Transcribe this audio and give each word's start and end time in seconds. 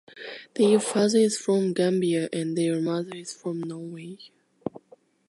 Their 0.55 0.79
father 0.79 1.19
is 1.19 1.37
from 1.37 1.73
Gambia 1.73 2.27
and 2.33 2.57
their 2.57 2.81
mother 2.81 3.11
is 3.15 3.33
from 3.33 3.59
Norway. 3.61 4.17